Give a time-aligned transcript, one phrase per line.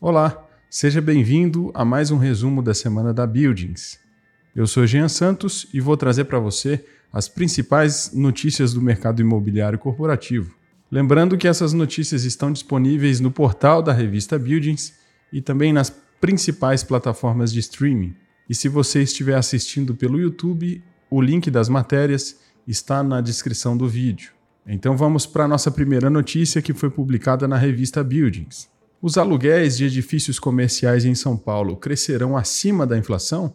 [0.00, 3.98] Olá, seja bem-vindo a mais um resumo da semana da Buildings.
[4.54, 9.76] Eu sou Jean Santos e vou trazer para você as principais notícias do mercado imobiliário
[9.76, 10.54] corporativo.
[10.88, 14.94] Lembrando que essas notícias estão disponíveis no portal da revista Buildings
[15.32, 15.90] e também nas
[16.20, 18.14] principais plataformas de streaming.
[18.48, 20.80] E se você estiver assistindo pelo YouTube,
[21.10, 24.30] o link das matérias está na descrição do vídeo.
[24.64, 28.77] Então vamos para a nossa primeira notícia que foi publicada na revista Buildings.
[29.00, 33.54] Os aluguéis de edifícios comerciais em São Paulo crescerão acima da inflação?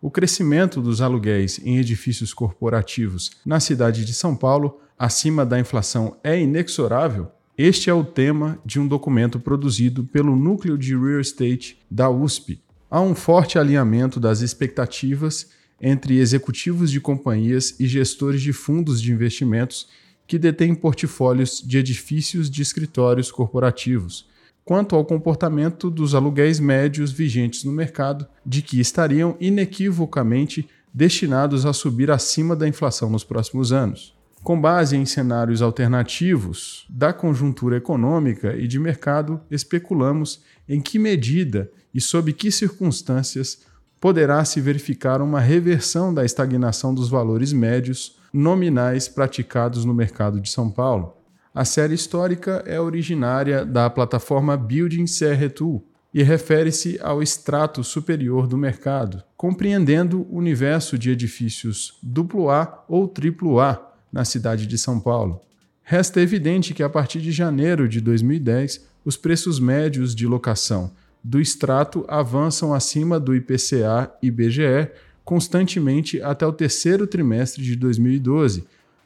[0.00, 6.16] O crescimento dos aluguéis em edifícios corporativos na cidade de São Paulo acima da inflação
[6.22, 7.26] é inexorável?
[7.58, 12.60] Este é o tema de um documento produzido pelo Núcleo de Real Estate da USP.
[12.88, 19.10] Há um forte alinhamento das expectativas entre executivos de companhias e gestores de fundos de
[19.10, 19.88] investimentos
[20.24, 24.32] que detêm portfólios de edifícios de escritórios corporativos,
[24.64, 31.72] quanto ao comportamento dos aluguéis médios vigentes no mercado, de que estariam inequivocamente destinados a
[31.72, 34.14] subir acima da inflação nos próximos anos.
[34.42, 41.70] Com base em cenários alternativos da conjuntura econômica e de mercado, especulamos em que medida
[41.94, 43.62] e sob que circunstâncias
[43.98, 50.50] poderá se verificar uma reversão da estagnação dos valores médios nominais praticados no mercado de
[50.50, 51.16] São Paulo.
[51.54, 58.48] A série histórica é originária da plataforma Building CR Tool e refere-se ao extrato superior
[58.48, 63.80] do mercado, compreendendo o universo de edifícios AA ou AAA
[64.12, 65.40] na cidade de São Paulo.
[65.84, 70.90] Resta evidente que a partir de janeiro de 2010, os preços médios de locação
[71.22, 74.90] do extrato avançam acima do IPCA e IBGE
[75.24, 78.64] constantemente até o terceiro trimestre de 2012.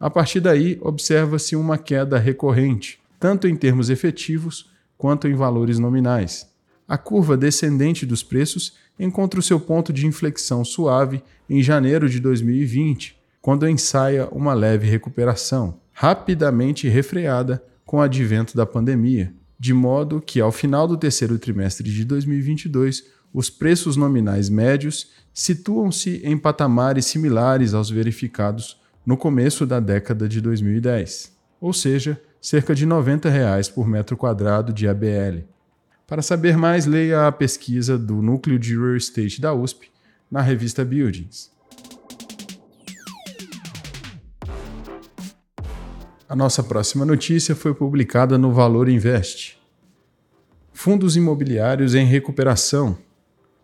[0.00, 6.48] A partir daí, observa-se uma queda recorrente, tanto em termos efetivos quanto em valores nominais.
[6.88, 12.18] A curva descendente dos preços encontra o seu ponto de inflexão suave em janeiro de
[12.18, 20.20] 2020, quando ensaia uma leve recuperação, rapidamente refreada com o advento da pandemia, de modo
[20.20, 27.04] que, ao final do terceiro trimestre de 2022, os preços nominais médios situam-se em patamares
[27.04, 33.68] similares aos verificados no começo da década de 2010, ou seja, cerca de 90 reais
[33.68, 35.44] por metro quadrado de ABL.
[36.06, 39.90] Para saber mais, leia a pesquisa do Núcleo de Real Estate da USP
[40.30, 41.50] na revista Buildings.
[46.28, 49.58] A nossa próxima notícia foi publicada no Valor Invest.
[50.72, 52.96] Fundos imobiliários em recuperação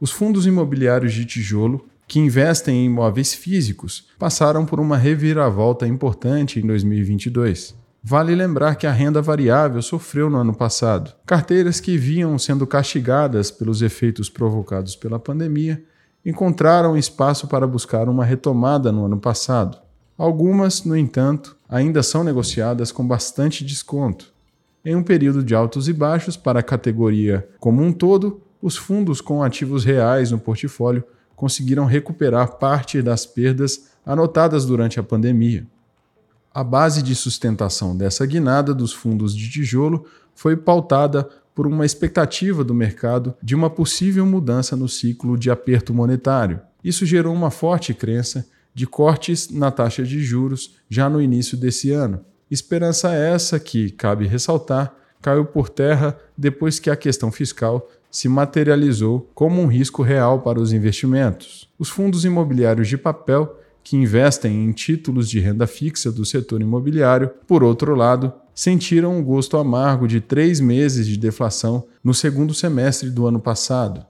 [0.00, 6.60] os fundos imobiliários de tijolo, que investem em imóveis físicos, passaram por uma reviravolta importante
[6.60, 7.74] em 2022.
[8.08, 11.12] Vale lembrar que a renda variável sofreu no ano passado.
[11.26, 15.82] Carteiras que vinham sendo castigadas pelos efeitos provocados pela pandemia
[16.24, 19.78] encontraram espaço para buscar uma retomada no ano passado.
[20.16, 24.32] Algumas, no entanto, ainda são negociadas com bastante desconto.
[24.84, 29.20] Em um período de altos e baixos para a categoria como um todo, os fundos
[29.20, 31.02] com ativos reais no portfólio
[31.36, 35.66] conseguiram recuperar parte das perdas anotadas durante a pandemia.
[36.52, 42.64] A base de sustentação dessa guinada dos fundos de tijolo foi pautada por uma expectativa
[42.64, 46.60] do mercado de uma possível mudança no ciclo de aperto monetário.
[46.82, 51.90] Isso gerou uma forte crença de cortes na taxa de juros já no início desse
[51.90, 52.24] ano.
[52.50, 59.30] Esperança essa que, cabe ressaltar, caiu por terra depois que a questão fiscal se materializou
[59.34, 61.68] como um risco real para os investimentos.
[61.78, 67.30] Os fundos imobiliários de papel, que investem em títulos de renda fixa do setor imobiliário,
[67.46, 73.10] por outro lado, sentiram um gosto amargo de três meses de deflação no segundo semestre
[73.10, 74.02] do ano passado.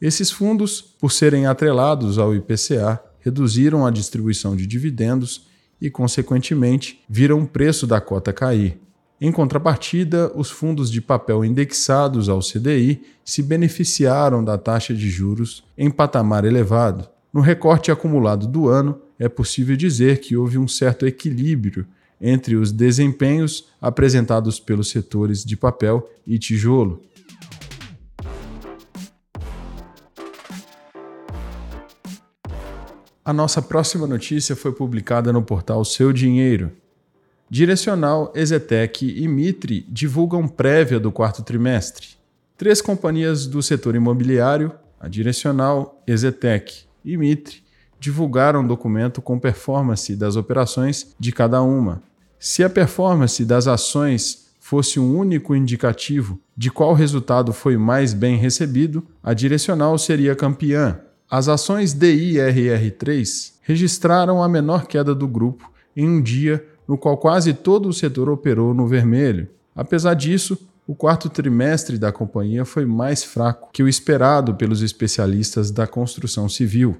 [0.00, 5.46] Esses fundos, por serem atrelados ao IPCA, reduziram a distribuição de dividendos
[5.80, 8.80] e, consequentemente, viram o preço da cota cair.
[9.24, 15.64] Em contrapartida, os fundos de papel indexados ao CDI se beneficiaram da taxa de juros
[15.78, 17.08] em patamar elevado.
[17.32, 21.86] No recorte acumulado do ano, é possível dizer que houve um certo equilíbrio
[22.20, 27.00] entre os desempenhos apresentados pelos setores de papel e tijolo.
[33.24, 36.83] A nossa próxima notícia foi publicada no portal Seu Dinheiro.
[37.50, 42.08] Direcional, Exetec e Mitre divulgam prévia do quarto trimestre.
[42.56, 47.62] Três companhias do setor imobiliário, a Direcional, Exetec e Mitre,
[48.00, 52.02] divulgaram um documento com performance das operações de cada uma.
[52.38, 58.36] Se a performance das ações fosse um único indicativo de qual resultado foi mais bem
[58.36, 61.00] recebido, a Direcional seria campeã.
[61.30, 67.54] As ações DIRR3 registraram a menor queda do grupo em um dia no qual quase
[67.54, 69.48] todo o setor operou no vermelho.
[69.74, 75.70] Apesar disso, o quarto trimestre da companhia foi mais fraco que o esperado pelos especialistas
[75.70, 76.96] da construção civil.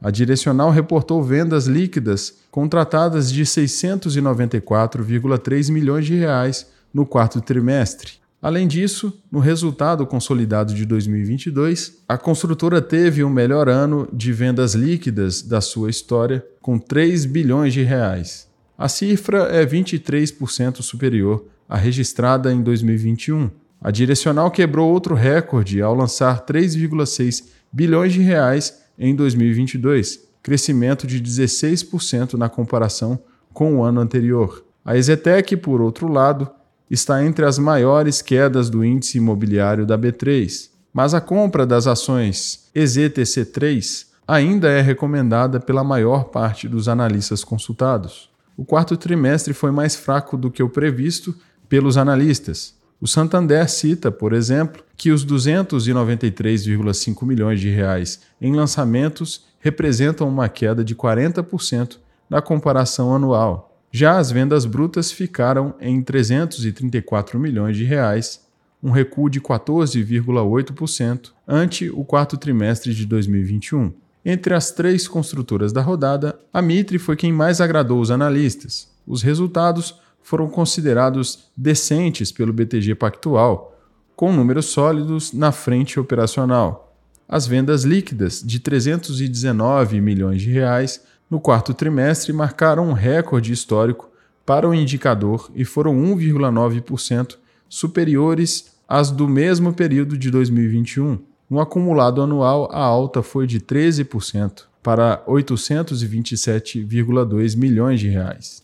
[0.00, 8.12] A Direcional reportou vendas líquidas contratadas de 694,3 milhões de reais no quarto trimestre.
[8.40, 14.74] Além disso, no resultado consolidado de 2022, a construtora teve o melhor ano de vendas
[14.74, 18.48] líquidas da sua história, com 3 bilhões de reais.
[18.80, 23.50] A cifra é 23% superior à registrada em 2021.
[23.78, 31.20] A Direcional quebrou outro recorde ao lançar 3,6 bilhões de reais em 2022, crescimento de
[31.20, 33.18] 16% na comparação
[33.52, 34.64] com o ano anterior.
[34.82, 36.48] A Exetec, por outro lado,
[36.90, 42.70] está entre as maiores quedas do índice imobiliário da B3, mas a compra das ações
[42.74, 48.30] EZTC3 ainda é recomendada pela maior parte dos analistas consultados.
[48.60, 51.34] O quarto trimestre foi mais fraco do que o previsto
[51.66, 52.74] pelos analistas.
[53.00, 60.46] O Santander cita, por exemplo, que os 293,5 milhões de reais em lançamentos representam uma
[60.46, 61.96] queda de 40%
[62.28, 63.74] na comparação anual.
[63.90, 68.46] Já as vendas brutas ficaram em 334 milhões de reais,
[68.82, 73.90] um recuo de 14,8% ante o quarto trimestre de 2021.
[74.24, 78.88] Entre as três construtoras da rodada, a Mitre foi quem mais agradou os analistas.
[79.06, 83.78] Os resultados foram considerados decentes pelo BTG Pactual,
[84.14, 86.94] com números sólidos na frente operacional.
[87.26, 94.10] As vendas líquidas de 319 milhões de reais no quarto trimestre marcaram um recorde histórico
[94.44, 97.36] para o indicador e foram 1,9%
[97.68, 101.29] superiores às do mesmo período de 2021.
[101.50, 108.62] No acumulado anual, a alta foi de 13% para 827,2 milhões de reais.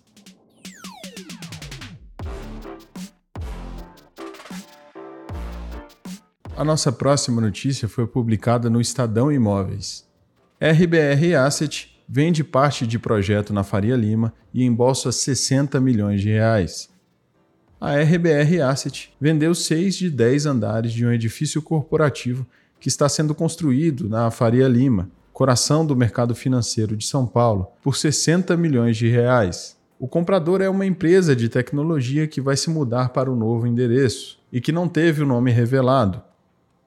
[6.57, 10.07] A nossa próxima notícia foi publicada no Estadão Imóveis.
[10.61, 16.89] RBR Asset vende parte de projeto na Faria Lima e embolsa 60 milhões de reais.
[17.81, 22.47] A RBR Asset vendeu seis de 10 andares de um edifício corporativo
[22.81, 27.97] que está sendo construído na Faria Lima, coração do mercado financeiro de São Paulo, por
[27.97, 29.77] 60 milhões de reais.
[29.99, 34.39] O comprador é uma empresa de tecnologia que vai se mudar para o novo endereço
[34.53, 36.23] e que não teve o nome revelado.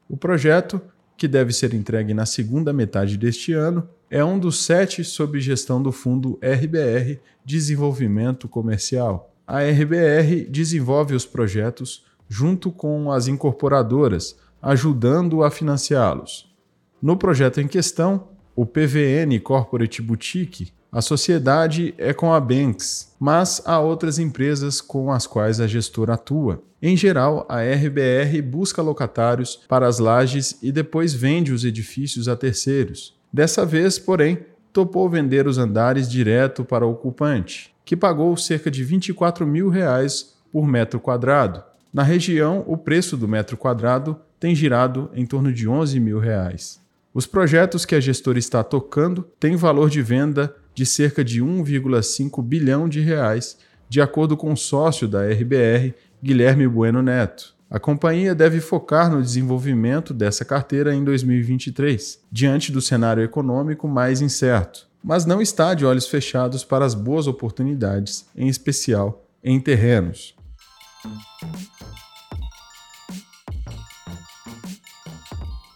[0.07, 0.79] O projeto,
[1.17, 5.81] que deve ser entregue na segunda metade deste ano, é um dos sete sob gestão
[5.81, 9.31] do fundo RBR Desenvolvimento Comercial.
[9.45, 16.53] A RBR desenvolve os projetos junto com as incorporadoras, ajudando a financiá-los.
[17.01, 23.61] No projeto em questão, o PVN Corporate Boutique, a sociedade é com a Banks, mas
[23.63, 26.63] há outras empresas com as quais a gestora atua.
[26.81, 32.35] Em geral, a RBR busca locatários para as lajes e depois vende os edifícios a
[32.35, 33.15] terceiros.
[33.31, 34.39] Dessa vez, porém,
[34.73, 40.35] topou vender os andares direto para o ocupante, que pagou cerca de 24 mil reais
[40.51, 41.63] por metro quadrado.
[41.91, 46.79] Na região, o preço do metro quadrado tem girado em torno de 11 mil reais.
[47.13, 52.43] Os projetos que a gestora está tocando têm valor de venda de cerca de 1,5
[52.43, 53.57] bilhão de reais,
[53.89, 55.93] de acordo com o sócio da RBR,
[56.23, 57.55] Guilherme Bueno Neto.
[57.69, 64.21] A companhia deve focar no desenvolvimento dessa carteira em 2023, diante do cenário econômico mais
[64.21, 70.35] incerto, mas não está de olhos fechados para as boas oportunidades, em especial em terrenos.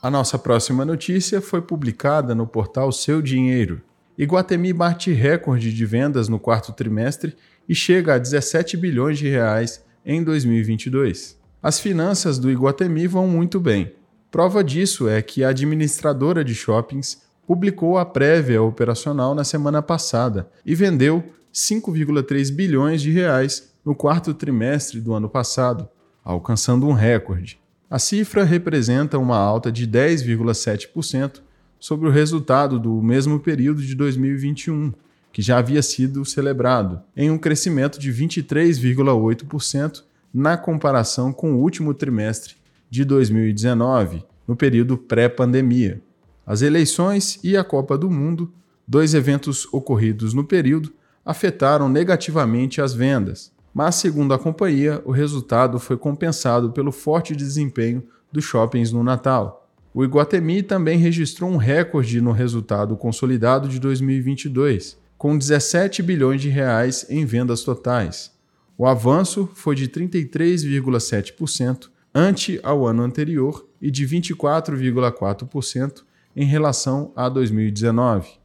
[0.04, 3.82] A nossa próxima notícia foi publicada no portal Seu Dinheiro.
[4.16, 7.36] Iguatemi bate recorde de vendas no quarto trimestre
[7.68, 13.58] e chega a 17 bilhões de reais em 2022 as finanças do Iguatemi vão muito
[13.58, 13.96] bem.
[14.30, 20.52] Prova disso é que a administradora de shoppings publicou a prévia operacional na semana passada
[20.66, 25.88] e vendeu 5,3 bilhões de reais no quarto trimestre do ano passado,
[26.22, 27.63] alcançando um recorde.
[27.94, 31.42] A cifra representa uma alta de 10,7%
[31.80, 34.92] sobre o resultado do mesmo período de 2021,
[35.32, 40.02] que já havia sido celebrado, em um crescimento de 23,8%
[40.34, 42.56] na comparação com o último trimestre
[42.90, 46.02] de 2019, no período pré-pandemia.
[46.48, 48.52] As eleições e a Copa do Mundo,
[48.88, 50.92] dois eventos ocorridos no período,
[51.24, 53.52] afetaram negativamente as vendas.
[53.74, 59.68] Mas, segundo a companhia, o resultado foi compensado pelo forte desempenho dos shoppings no Natal.
[59.94, 66.50] O Iguatemi também registrou um recorde no resultado consolidado de 2022, com 17 bilhões de
[66.50, 68.32] reais em vendas totais.
[68.78, 76.04] O avanço foi de 33,7% ante ao ano anterior e de 24,4%
[76.36, 78.44] em relação a 2019.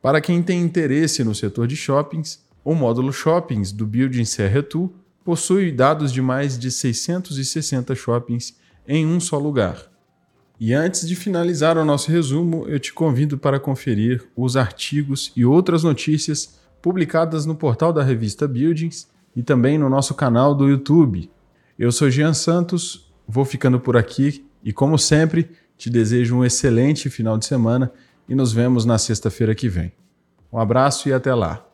[0.00, 4.92] Para quem tem interesse no setor de shoppings, o módulo Shoppings do Building Serretu
[5.24, 9.90] possui dados de mais de 660 shoppings em um só lugar.
[10.60, 15.44] E antes de finalizar o nosso resumo, eu te convido para conferir os artigos e
[15.44, 21.30] outras notícias publicadas no portal da revista Buildings e também no nosso canal do YouTube.
[21.78, 27.08] Eu sou Jean Santos, vou ficando por aqui e, como sempre, te desejo um excelente
[27.08, 27.92] final de semana
[28.28, 29.92] e nos vemos na sexta-feira que vem.
[30.52, 31.67] Um abraço e até lá!